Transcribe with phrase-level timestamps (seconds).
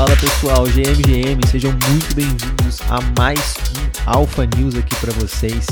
[0.00, 5.66] Fala pessoal, GMGM, sejam muito bem-vindos a mais um Alpha News aqui para vocês,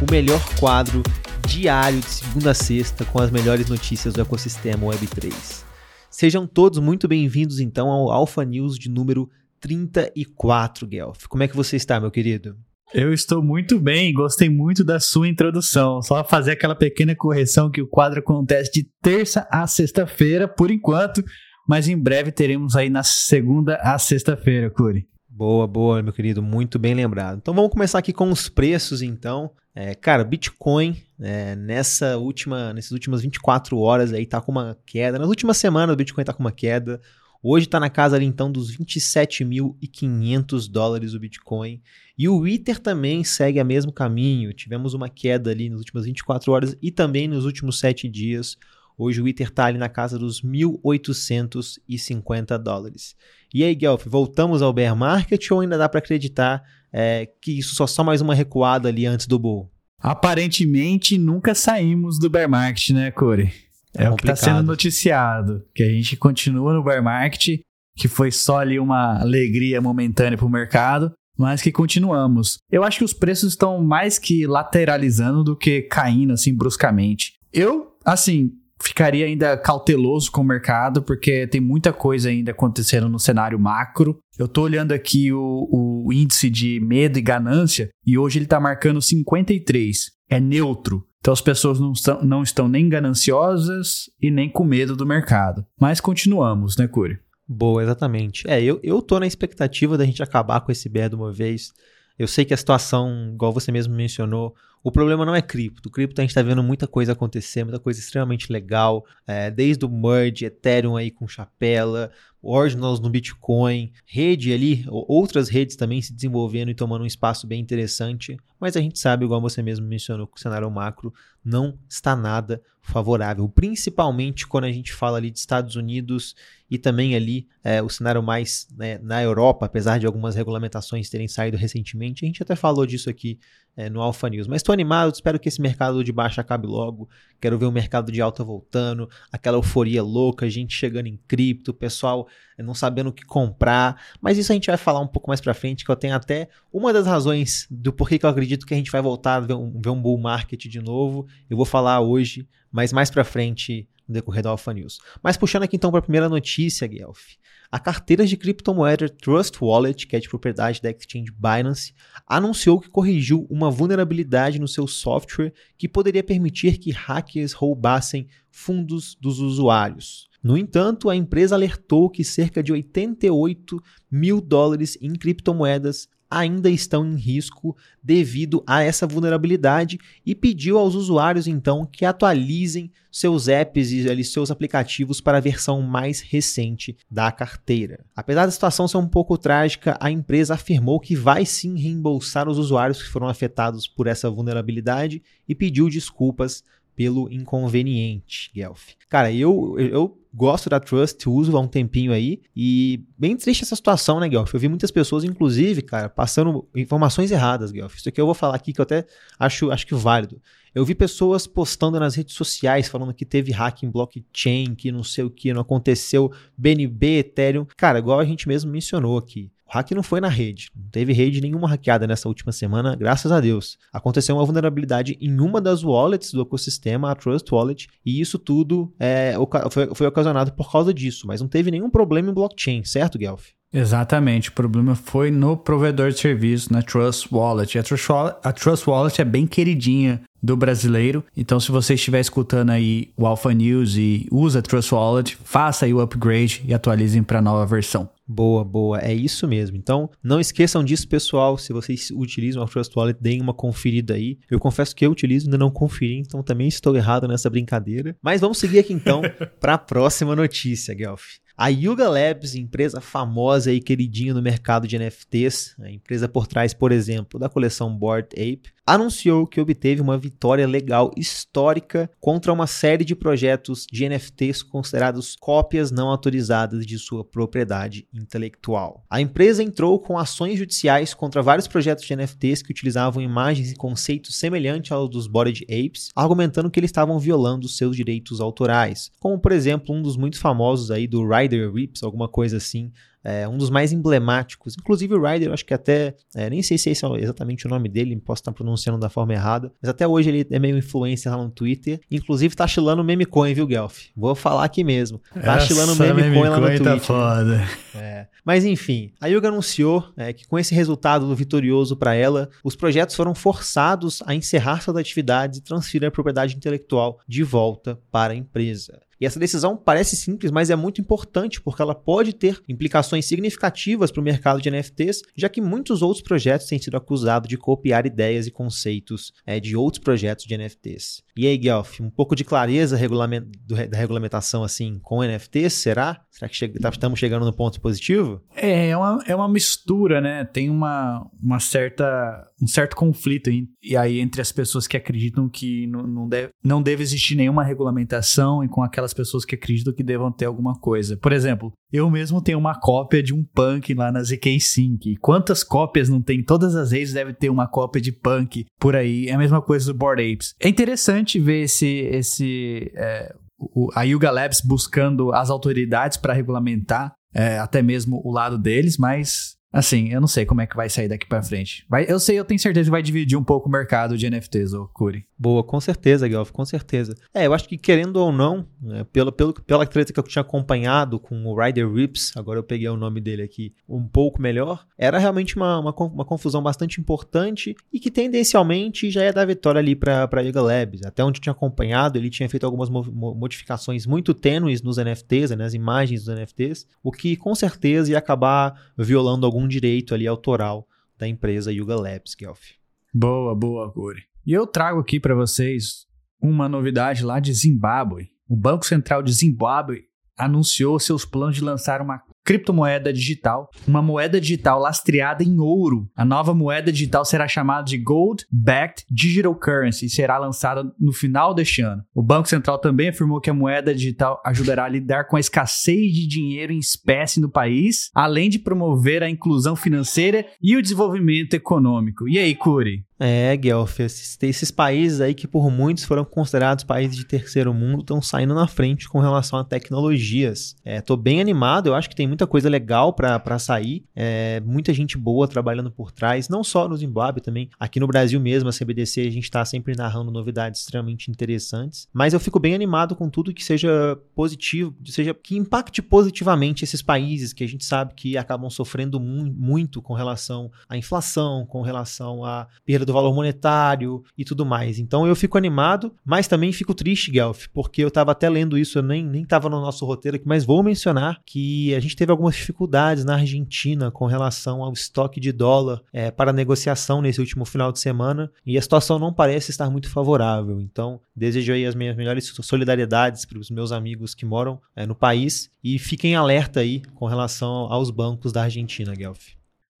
[0.00, 1.02] o melhor quadro
[1.48, 5.64] diário de segunda a sexta com as melhores notícias do ecossistema Web3.
[6.08, 9.28] Sejam todos muito bem-vindos então ao Alpha News de número
[9.58, 11.26] 34, Guelph.
[11.26, 12.56] Como é que você está, meu querido?
[12.94, 16.00] Eu estou muito bem, gostei muito da sua introdução.
[16.02, 21.24] Só fazer aquela pequena correção que o quadro acontece de terça a sexta-feira, por enquanto,
[21.68, 25.06] mas em breve teremos aí na segunda a sexta-feira, Curi.
[25.28, 27.38] Boa, boa, meu querido, muito bem lembrado.
[27.38, 29.50] Então vamos começar aqui com os preços, então.
[29.74, 35.18] É, cara, Bitcoin é, nessa última, nessas últimas 24 horas aí tá com uma queda.
[35.18, 37.00] Nas últimas semanas o Bitcoin tá com uma queda.
[37.42, 41.80] Hoje está na casa ali então dos 27.500 dólares o Bitcoin.
[42.16, 44.52] E o Ether também segue o mesmo caminho.
[44.52, 48.56] Tivemos uma queda ali nas últimas 24 horas e também nos últimos 7 dias.
[48.96, 53.14] Hoje o Ether está ali na casa dos 1.850 dólares.
[53.52, 56.62] E aí, Guelph, voltamos ao bear market ou ainda dá para acreditar
[56.92, 59.70] é, que isso só só mais uma recuada ali antes do bull?
[59.98, 63.52] Aparentemente nunca saímos do bear market, né, Corey?
[63.96, 67.60] É, é o que está sendo noticiado, que a gente continua no bear market,
[67.96, 72.58] que foi só ali uma alegria momentânea para o mercado, mas que continuamos.
[72.70, 77.34] Eu acho que os preços estão mais que lateralizando do que caindo assim bruscamente.
[77.52, 78.50] Eu, assim,
[78.82, 84.18] ficaria ainda cauteloso com o mercado, porque tem muita coisa ainda acontecendo no cenário macro.
[84.38, 88.58] Eu estou olhando aqui o, o, índice de medo e ganância e hoje ele está
[88.58, 90.10] marcando 53.
[90.28, 91.06] É neutro.
[91.20, 95.64] Então as pessoas não estão, não estão nem gananciosas e nem com medo do mercado.
[95.80, 97.18] Mas continuamos, né, Curi?
[97.48, 98.48] Boa, exatamente.
[98.48, 101.72] É, eu, eu tô na expectativa da gente acabar com esse bear de uma vez.
[102.18, 105.90] Eu sei que a situação, igual você mesmo mencionou, o problema não é cripto.
[105.90, 109.88] Cripto a gente está vendo muita coisa acontecer, muita coisa extremamente legal, é, desde o
[109.88, 112.10] merge, Ethereum aí com chapela,
[112.42, 117.60] Ordinals no Bitcoin, rede ali, outras redes também se desenvolvendo e tomando um espaço bem
[117.60, 121.12] interessante, mas a gente sabe, igual você mesmo mencionou, que o cenário macro
[121.44, 126.36] não está nada favorável, principalmente quando a gente fala ali de Estados Unidos
[126.70, 131.26] e também ali é, o cenário mais né, na Europa, apesar de algumas regulamentações terem
[131.26, 133.36] saído recentemente, a gente até falou disso aqui
[133.76, 134.46] é, no Alpha News.
[134.46, 137.08] Mas estou animado, espero que esse mercado de baixa acabe logo.
[137.40, 142.28] Quero ver o mercado de alta voltando, aquela euforia louca, gente chegando em cripto, pessoal
[142.58, 144.00] não sabendo o que comprar.
[144.20, 146.48] Mas isso a gente vai falar um pouco mais para frente, que eu tenho até
[146.72, 149.54] uma das razões do porquê que eu acredito que a gente vai voltar a ver
[149.54, 151.26] um, ver um bull market de novo.
[151.48, 154.98] Eu vou falar hoje, mas mais para frente no decorrer do Alpha News.
[155.22, 157.36] Mas puxando aqui então para a primeira notícia, Guelph.
[157.70, 161.94] A carteira de criptomoeda Trust Wallet, que é de propriedade da exchange Binance,
[162.26, 169.16] anunciou que corrigiu uma vulnerabilidade no seu software que poderia permitir que hackers roubassem fundos
[169.18, 170.28] dos usuários.
[170.42, 173.80] No entanto, a empresa alertou que cerca de 88
[174.10, 180.94] mil dólares em criptomoedas ainda estão em risco devido a essa vulnerabilidade e pediu aos
[180.94, 186.96] usuários então que atualizem seus apps e ali, seus aplicativos para a versão mais recente
[187.10, 188.02] da carteira.
[188.16, 192.56] Apesar da situação ser um pouco trágica, a empresa afirmou que vai sim reembolsar os
[192.56, 196.64] usuários que foram afetados por essa vulnerabilidade e pediu desculpas
[196.96, 198.92] pelo inconveniente, Guelph.
[199.08, 203.76] Cara, eu, eu gosto da Trust, uso há um tempinho aí, e bem triste essa
[203.76, 204.52] situação, né, Guelph?
[204.54, 207.96] Eu vi muitas pessoas, inclusive, cara, passando informações erradas, Guelph.
[207.96, 209.04] Isso aqui eu vou falar aqui que eu até
[209.38, 210.40] acho, acho que válido.
[210.74, 215.04] Eu vi pessoas postando nas redes sociais falando que teve hack em blockchain, que não
[215.04, 217.66] sei o que, não aconteceu, BNB, Ethereum.
[217.76, 219.50] Cara, igual a gente mesmo mencionou aqui.
[219.72, 223.32] O hack não foi na rede, não teve rede nenhuma hackeada nessa última semana, graças
[223.32, 223.78] a Deus.
[223.90, 228.92] Aconteceu uma vulnerabilidade em uma das wallets do ecossistema, a Trust Wallet, e isso tudo
[229.00, 229.34] é,
[229.70, 233.48] foi, foi ocasionado por causa disso, mas não teve nenhum problema em blockchain, certo, Guelph?
[233.72, 237.78] Exatamente, o problema foi no provedor de serviço, na Trust Wallet.
[237.78, 242.20] A Trust Wallet, a Trust Wallet é bem queridinha do brasileiro, então se você estiver
[242.20, 246.74] escutando aí o Alpha News e usa a Trust Wallet, faça aí o upgrade e
[246.74, 248.10] atualizem para a nova versão.
[248.26, 249.76] Boa, boa, é isso mesmo.
[249.76, 251.58] Então, não esqueçam disso, pessoal.
[251.58, 254.38] Se vocês utilizam a Trust Wallet, deem uma conferida aí.
[254.50, 258.16] Eu confesso que eu utilizo, ainda não conferi, então também estou errado nessa brincadeira.
[258.22, 259.22] Mas vamos seguir aqui então
[259.60, 261.41] para a próxima notícia, Guelph.
[261.62, 266.74] A Yuga Labs, empresa famosa e queridinha no mercado de NFTs, a empresa por trás,
[266.74, 272.66] por exemplo, da coleção Bored Ape, anunciou que obteve uma vitória legal histórica contra uma
[272.66, 279.04] série de projetos de NFTs considerados cópias não autorizadas de sua propriedade intelectual.
[279.08, 283.76] A empresa entrou com ações judiciais contra vários projetos de NFTs que utilizavam imagens e
[283.76, 289.38] conceitos semelhantes aos dos Bored Apes, argumentando que eles estavam violando seus direitos autorais, como
[289.38, 292.90] por exemplo um dos muito famosos aí do Ride Ryder Rips, alguma coisa assim.
[293.24, 294.74] É um dos mais emblemáticos.
[294.76, 296.16] Inclusive o Ryder, eu acho que até.
[296.34, 299.32] É, nem sei se esse é exatamente o nome dele, posso estar pronunciando da forma
[299.32, 299.72] errada.
[299.80, 302.00] Mas até hoje ele é meio influencer lá no Twitter.
[302.10, 304.06] Inclusive tá chilando meme coin, viu, Guelph?
[304.16, 305.20] Vou falar aqui mesmo.
[305.40, 306.94] Tá chilando meme, meme coin lá no tá Twitter.
[306.94, 307.62] Tá foda.
[307.94, 308.26] É.
[308.44, 313.14] Mas enfim, a Yuga anunciou é, que com esse resultado vitorioso para ela, os projetos
[313.14, 318.36] foram forçados a encerrar suas atividades e transferir a propriedade intelectual de volta para a
[318.36, 319.00] empresa.
[319.22, 324.10] E essa decisão parece simples, mas é muito importante porque ela pode ter implicações significativas
[324.10, 328.04] para o mercado de NFTs, já que muitos outros projetos têm sido acusados de copiar
[328.04, 331.22] ideias e conceitos é, de outros projetos de NFTs.
[331.36, 336.20] E aí, Guelph, um pouco de clareza da regulamentação assim com NFTs, será?
[336.28, 338.42] Será que che tá, estamos chegando no ponto positivo?
[338.56, 340.44] É, é uma, é uma mistura, né?
[340.44, 345.48] Tem uma, uma certa, um certo conflito em, e aí entre as pessoas que acreditam
[345.48, 350.02] que não, deve, não deve existir nenhuma regulamentação e com aquelas pessoas que acreditam que
[350.02, 351.16] devam ter alguma coisa.
[351.16, 355.16] Por exemplo, eu mesmo tenho uma cópia de um punk lá na ZK Sync.
[355.16, 356.42] Quantas cópias não tem?
[356.42, 359.26] Todas as vezes deve ter uma cópia de punk por aí.
[359.28, 360.54] É a mesma coisa do Board Apes.
[360.60, 366.32] É interessante interessante ver esse, esse é, o, a Yuga Labs buscando as autoridades para
[366.32, 370.76] regulamentar é, até mesmo o lado deles, mas Assim, eu não sei como é que
[370.76, 371.86] vai sair daqui para frente.
[371.88, 374.74] Vai, eu sei, eu tenho certeza que vai dividir um pouco o mercado de NFTs,
[374.74, 375.24] ô Curi.
[375.38, 377.16] Boa, com certeza, Guelph, com certeza.
[377.34, 380.42] É, eu acho que querendo ou não, né, pela, pelo, pela treta que eu tinha
[380.42, 384.86] acompanhado com o Ryder Rips, agora eu peguei o nome dele aqui um pouco melhor,
[384.96, 389.78] era realmente uma, uma, uma confusão bastante importante e que tendencialmente já ia dar vitória
[389.78, 391.02] ali para Yuga Labs.
[391.04, 395.56] Até onde eu tinha acompanhado, ele tinha feito algumas modificações muito tênues nos NFTs, né,
[395.56, 400.26] nas imagens dos NFTs, o que com certeza ia acabar violando algum algum direito ali
[400.26, 400.86] autoral
[401.16, 402.72] da empresa Yuga Labs, Guelph.
[403.14, 404.22] Boa, boa, Guri.
[404.44, 406.06] E eu trago aqui para vocês
[406.40, 408.30] uma novidade lá de Zimbábue.
[408.48, 410.04] O Banco Central de Zimbábue
[410.36, 416.08] anunciou seus planos de lançar uma criptomoeda digital, uma moeda digital lastreada em ouro.
[416.16, 421.12] A nova moeda digital será chamada de Gold Backed Digital Currency e será lançada no
[421.12, 422.02] final deste ano.
[422.14, 426.12] O Banco Central também afirmou que a moeda digital ajudará a lidar com a escassez
[426.12, 431.54] de dinheiro em espécie no país, além de promover a inclusão financeira e o desenvolvimento
[431.54, 432.28] econômico.
[432.28, 433.04] E aí, Curi?
[433.24, 438.00] É, Guelph, esses, esses, países aí que por muitos foram considerados países de terceiro mundo
[438.00, 440.74] estão saindo na frente com relação a tecnologias.
[440.84, 444.92] É, tô bem animado, eu acho que tem muita coisa legal para sair, é, muita
[444.92, 448.72] gente boa trabalhando por trás, não só no Zimbábue também, aqui no Brasil mesmo, a
[448.72, 453.30] CBDC, a gente está sempre narrando novidades extremamente interessantes, mas eu fico bem animado com
[453.30, 458.36] tudo que seja positivo, seja que impacte positivamente esses países que a gente sabe que
[458.36, 463.34] acabam sofrendo mu muito com relação à inflação, com relação à perda do do valor
[463.34, 464.98] monetário e tudo mais.
[464.98, 468.98] Então eu fico animado, mas também fico triste, Guelph, porque eu estava até lendo isso,
[468.98, 472.54] eu nem, nem no nosso roteiro aqui, mas vou mencionar que a gente teve algumas
[472.54, 477.92] dificuldades na Argentina com relação ao estoque de dólar é, para negociação nesse último final
[477.92, 480.80] de semana e a situação não parece estar muito favorável.
[480.80, 485.14] Então desejo aí as minhas melhores solidariedades para os meus amigos que moram é, no
[485.14, 489.50] país e fiquem alerta aí com relação aos bancos da Argentina, Guelph.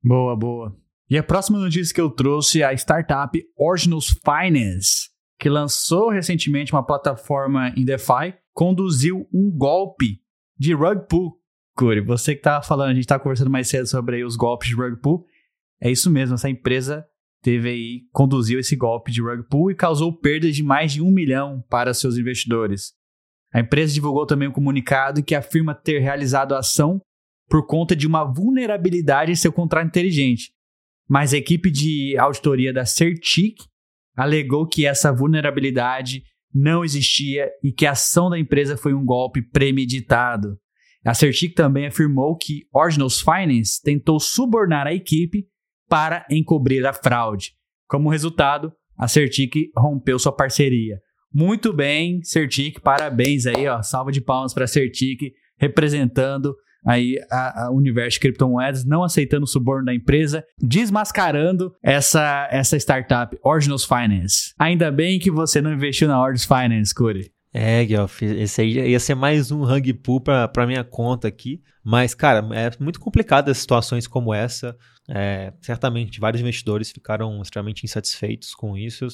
[0.02, 0.81] Boa, boa.
[1.12, 6.72] E a próxima notícia que eu trouxe é a startup Originals Finance, que lançou recentemente
[6.72, 10.22] uma plataforma em DeFi, conduziu um golpe
[10.58, 11.38] de rug pull.
[11.76, 14.74] Curi, você que estava falando, a gente estava conversando mais cedo sobre os golpes de
[14.74, 15.26] rug pull.
[15.82, 17.04] É isso mesmo, essa empresa
[17.42, 21.10] teve aí, conduziu esse golpe de rug pull e causou perdas de mais de um
[21.10, 22.94] milhão para seus investidores.
[23.52, 27.02] A empresa divulgou também um comunicado que afirma ter realizado a ação
[27.50, 30.54] por conta de uma vulnerabilidade em seu contrato inteligente,
[31.08, 33.56] mas a equipe de auditoria da Certic
[34.16, 36.22] alegou que essa vulnerabilidade
[36.54, 40.58] não existia e que a ação da empresa foi um golpe premeditado.
[41.04, 45.46] A Certic também afirmou que Originals Finance tentou subornar a equipe
[45.88, 47.52] para encobrir a fraude.
[47.88, 51.00] Como resultado, a Certic rompeu sua parceria.
[51.34, 56.54] Muito bem, Certic, parabéns aí, ó, salva de palmas para a Certic representando
[56.84, 62.76] aí a, a universo de criptomoedas, não aceitando o suborno da empresa, desmascarando essa, essa
[62.76, 64.54] startup, Originals Finance.
[64.58, 67.32] Ainda bem que você não investiu na Originals Finance, Curi.
[67.54, 71.60] É, Guelph, esse aí ia ser mais um hug pull pra, pra minha conta aqui.
[71.84, 74.74] Mas, cara, é muito complicado as situações como essa.
[75.08, 79.06] É, certamente, vários investidores ficaram extremamente insatisfeitos com isso.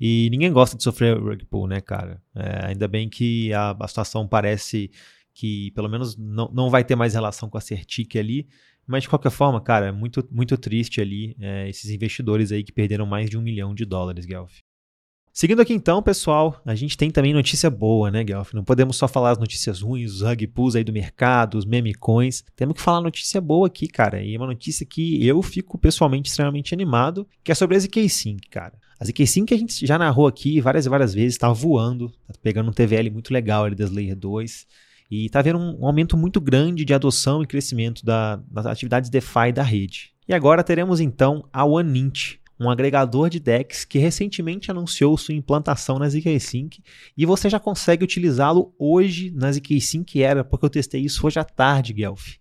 [0.00, 2.22] E ninguém gosta de sofrer rug pull, né, cara?
[2.34, 4.90] É, ainda bem que a, a situação parece
[5.34, 8.46] que pelo menos não, não vai ter mais relação com a Certic ali.
[8.86, 12.72] Mas de qualquer forma, cara, é muito, muito triste ali é, esses investidores aí que
[12.72, 14.58] perderam mais de um milhão de dólares, Guelph.
[15.36, 18.52] Seguindo aqui então, pessoal, a gente tem também notícia boa, né, Guelph?
[18.52, 21.92] Não podemos só falar as notícias ruins, os rug pulls aí do mercado, os meme
[21.92, 22.44] coins.
[22.54, 24.22] Temos que falar notícia boa aqui, cara.
[24.22, 28.42] E é uma notícia que eu fico pessoalmente extremamente animado, que é sobre a ZK5,
[28.48, 28.78] cara.
[29.00, 32.34] A ZK5 que a gente já narrou aqui várias e várias vezes, tá voando, tá
[32.40, 34.66] pegando um TVL muito legal ali das Layer 2.
[35.14, 39.52] E tá vendo um aumento muito grande de adoção e crescimento da, das atividades DeFi
[39.52, 40.12] da rede.
[40.26, 45.98] E agora teremos então a OneInt, um agregador de DEX que recentemente anunciou sua implantação
[45.98, 46.82] na ZK-Sync
[47.16, 51.44] e você já consegue utilizá-lo hoje na ZK-Sync Era, porque eu testei isso hoje à
[51.44, 52.36] tarde, Guelph.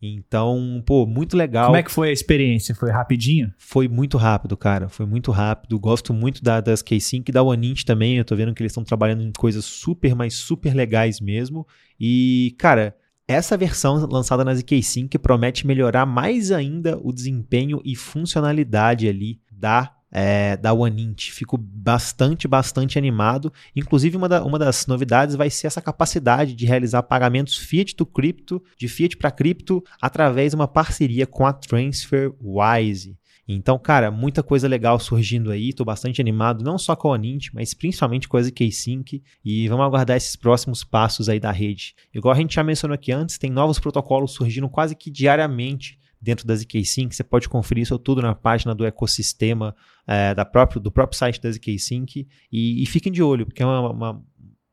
[0.00, 1.66] Então, pô, muito legal.
[1.66, 2.74] Como é que foi a experiência?
[2.74, 3.52] Foi rapidinho?
[3.58, 4.88] Foi muito rápido, cara.
[4.88, 5.78] Foi muito rápido.
[5.78, 8.16] Gosto muito da, das K-Sync e da OneInt também.
[8.16, 11.66] Eu tô vendo que eles estão trabalhando em coisas super, mas super legais mesmo.
[11.98, 12.94] E, cara,
[13.26, 19.97] essa versão lançada na ZK-Sync promete melhorar mais ainda o desempenho e funcionalidade ali da
[20.10, 21.30] é, da OneInt.
[21.30, 23.52] Fico bastante, bastante animado.
[23.74, 28.06] Inclusive, uma, da, uma das novidades vai ser essa capacidade de realizar pagamentos fiat to
[28.06, 33.16] cripto, de fiat para cripto, através de uma parceria com a TransferWise.
[33.50, 35.72] Então, cara, muita coisa legal surgindo aí.
[35.72, 39.22] Tô bastante animado, não só com a OneInt, mas principalmente com a ZK-Sync.
[39.42, 41.94] E vamos aguardar esses próximos passos aí da rede.
[42.12, 46.46] Igual a gente já mencionou aqui antes, tem novos protocolos surgindo quase que diariamente dentro
[46.46, 47.14] da ZK-Sync.
[47.14, 49.74] Você pode conferir isso tudo na página do ecossistema
[50.06, 52.26] é, da próprio, do próprio site da ZK-Sync.
[52.50, 54.24] E, e, fiquem de olho, porque é uma, uma,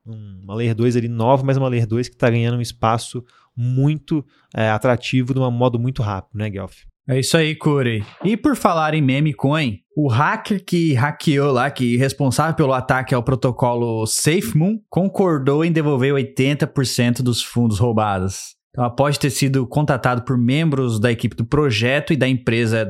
[0.06, 3.24] uma Layer 2 ali nova, mas uma Layer 2 que está ganhando um espaço
[3.56, 6.84] muito é, atrativo de um modo muito rápido, né, Guelph?
[7.08, 8.04] É isso aí, Corey.
[8.24, 13.14] E por falar em meme coin, o hacker que hackeou lá, que responsável pelo ataque
[13.14, 18.56] ao protocolo SafeMoon, concordou em devolver 80% dos fundos roubados.
[18.78, 22.86] Ela pode ter sido contatado por membros da equipe do projeto e da empresa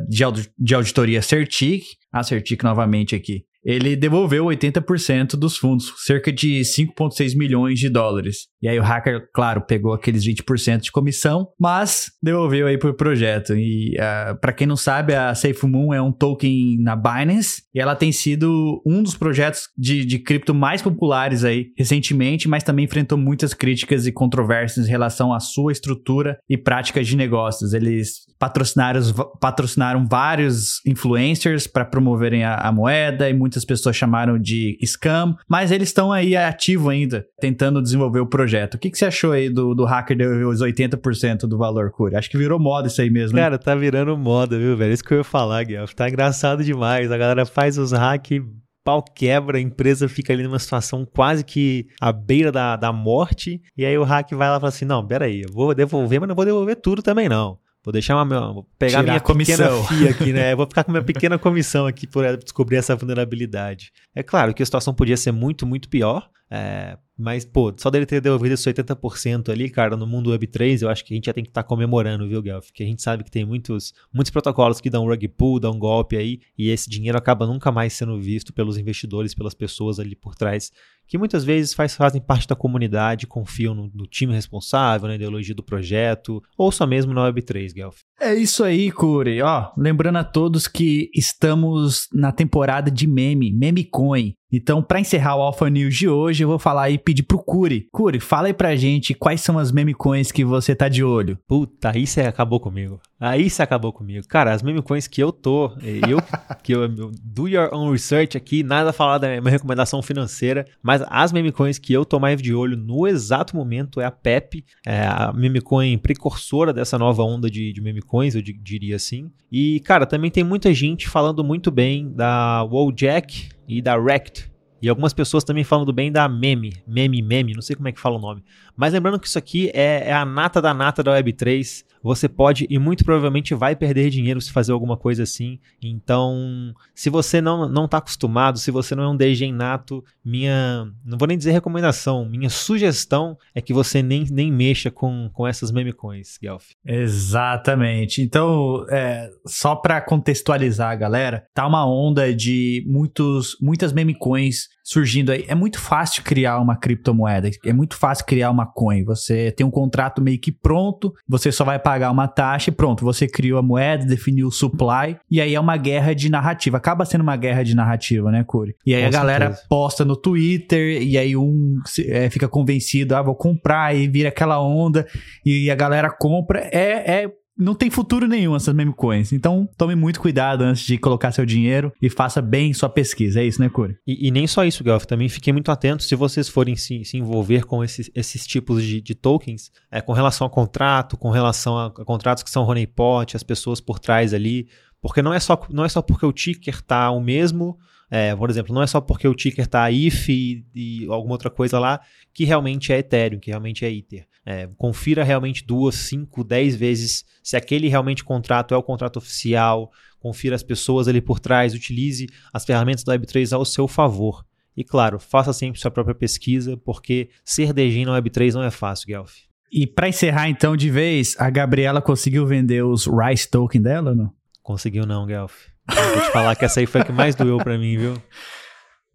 [0.58, 7.36] de auditoria Certic, a Certic novamente aqui, ele devolveu 80% dos fundos, cerca de 5,6
[7.36, 8.48] milhões de dólares.
[8.62, 13.56] E aí o hacker, claro, pegou aqueles 20% de comissão, mas devolveu aí pro projeto.
[13.56, 17.80] E uh, ah, para quem não sabe, a SafeMoon é um token na Binance e
[17.80, 22.86] ela tem sido um dos projetos de, de cripto mais populares aí recentemente, mas também
[22.86, 27.74] enfrentou muitas críticas e controvérsias em relação à sua estrutura e práticas de negócios.
[27.74, 29.02] Eles patrocinaram,
[29.40, 35.36] patrocinaram vários influencers para promoverem a, a moeda e muitos muitas pessoas chamaram de scam,
[35.48, 38.76] mas eles estão aí ativo ainda, tentando desenvolver o projeto.
[38.76, 42.16] O que, que você achou aí do, do hacker de os 80% do valor, Curi?
[42.16, 43.38] Acho que virou moda isso aí mesmo.
[43.38, 44.94] Cara, tá virando moda, viu, velho?
[44.94, 45.88] Isso que eu ia falar, Guilherme.
[45.96, 47.12] Tá engraçado demais.
[47.12, 48.42] A galera faz os hacks
[48.84, 53.60] pau quebra, a empresa fica ali numa situação quase que à beira da, da morte,
[53.76, 56.30] e aí o hack vai lá e fala assim, não, peraí, eu vou devolver, mas
[56.30, 57.58] não vou devolver tudo também não.
[57.86, 59.84] Vou deixar uma, vou pegar minha comissão.
[59.84, 60.56] pequena FIA aqui, né?
[60.56, 63.92] vou ficar com minha pequena comissão aqui por descobrir essa vulnerabilidade.
[64.15, 68.06] É claro que a situação podia ser muito, muito pior, é, mas, pô, só dele
[68.06, 71.34] ter devolvido esses 80% ali, cara, no mundo Web3, eu acho que a gente já
[71.34, 72.68] tem que estar tá comemorando, viu, Guelph?
[72.68, 76.18] Porque a gente sabe que tem muitos, muitos protocolos que dão rug pull, dão golpe
[76.18, 80.36] aí, e esse dinheiro acaba nunca mais sendo visto pelos investidores, pelas pessoas ali por
[80.36, 80.72] trás,
[81.08, 85.56] que muitas vezes faz, fazem parte da comunidade, confiam no, no time responsável, na ideologia
[85.56, 88.02] do projeto, ou só mesmo na Web3, Guelph.
[88.20, 89.42] É isso aí, Curi.
[89.42, 94.34] Ó, lembrando a todos que estamos na temporada de meme, meme coin.
[94.52, 97.88] Então, para encerrar o Alpha News de hoje, eu vou falar e pedir pro Curi.
[97.92, 101.38] Curi, fala aí pra gente quais são as meme coins que você tá de olho.
[101.46, 103.02] Puta, você acabou comigo.
[103.20, 104.28] Aí você acabou comigo.
[104.28, 106.20] Cara, as meme coins que eu tô, eu
[106.62, 111.32] que eu do your own research aqui, nada falar da minha recomendação financeira, mas as
[111.32, 115.06] meme coins que eu tô mais de olho no exato momento é a PEP, é
[115.06, 119.32] a meme coin precursora dessa nova onda de, de meme coins, eu diria assim.
[119.50, 124.52] E, cara, também tem muita gente falando muito bem da Walljack e da Rect.
[124.82, 128.00] E algumas pessoas também falando bem da Meme, Meme, Meme, não sei como é que
[128.00, 128.44] fala o nome.
[128.76, 132.68] Mas lembrando que isso aqui é, é a nata da nata da Web3 você pode
[132.70, 135.60] e muito provavelmente vai perder dinheiro se fazer alguma coisa assim.
[135.82, 140.88] Então, se você não não está acostumado, se você não é um DG nato, minha,
[141.04, 145.48] não vou nem dizer recomendação, minha sugestão é que você nem, nem mexa com, com
[145.48, 146.66] essas meme coins, Guelph.
[146.86, 148.22] Exatamente.
[148.22, 154.68] Então, é, só para contextualizar a galera, tá uma onda de muitos muitas meme coins
[154.86, 155.44] surgindo aí.
[155.48, 159.04] É muito fácil criar uma criptomoeda, é muito fácil criar uma coin.
[159.04, 163.04] Você tem um contrato meio que pronto, você só vai pagar uma taxa e pronto,
[163.04, 166.78] você criou a moeda, definiu o supply, e aí é uma guerra de narrativa.
[166.78, 168.75] Acaba sendo uma guerra de narrativa, né, Corey?
[168.86, 169.68] E aí Com a galera certeza.
[169.70, 174.62] posta no Twitter, e aí um é, fica convencido, ah, vou comprar, e vira aquela
[174.62, 175.08] onda,
[175.46, 176.60] e a galera compra.
[176.72, 179.32] É, é não tem futuro nenhum essas meme coins.
[179.32, 183.42] Então, tome muito cuidado antes de colocar seu dinheiro e faça bem sua pesquisa.
[183.42, 183.98] É isso, né, Curi?
[184.06, 185.06] E, e nem só isso, Gelf.
[185.06, 189.00] Também fiquem muito atentos se vocês forem se, se envolver com esses, esses tipos de,
[189.00, 193.36] de tokens, é, com relação a contrato, com relação a, a contratos que são honeypot,
[193.36, 194.68] as pessoas por trás ali.
[195.06, 197.78] Porque não é só, não é só porque o ticker tá o mesmo
[198.10, 201.50] é, por exemplo, não é só porque o ticker está if e, e, alguma outra
[201.50, 202.00] coisa lá
[202.34, 204.28] que realmente é Ethereum, que realmente é Ether.
[204.46, 209.92] É, confira realmente duas, cinco, dez vezes se aquele realmente contrato é o contrato oficial.
[210.20, 214.46] Confira as pessoas ali por trás, utilize as ferramentas do Web3 ao seu favor.
[214.78, 219.08] E claro, faça sempre sua própria pesquisa, porque ser DG na Web3 não é fácil,
[219.08, 219.36] Guelph.
[219.72, 224.32] E para encerrar então de vez, a Gabriela conseguiu vender os Rice Token dela não?
[224.66, 225.54] Conseguiu não, Guelph.
[225.88, 228.18] Vou te falar que essa aí foi a que mais doeu para mim, viu?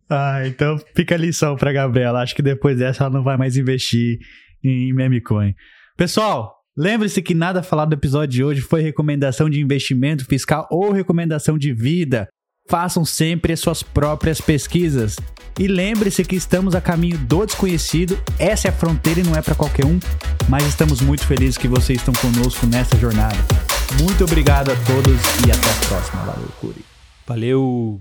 [0.08, 2.22] Ah, então fica a lição pra Gabriela.
[2.22, 4.20] Acho que depois dessa ela não vai mais investir
[4.62, 5.52] em memecoin.
[5.96, 10.92] Pessoal, lembre-se que nada falado do episódio de hoje foi recomendação de investimento fiscal ou
[10.92, 12.28] recomendação de vida.
[12.68, 15.16] Façam sempre as suas próprias pesquisas.
[15.58, 18.16] E lembre-se que estamos a caminho do desconhecido.
[18.38, 19.98] Essa é a fronteira e não é para qualquer um,
[20.48, 23.69] mas estamos muito felizes que vocês estão conosco nessa jornada.
[23.98, 26.22] Muito obrigado a todos e até a próxima.
[26.24, 26.84] Valeu, Curi.
[27.26, 28.00] Valeu.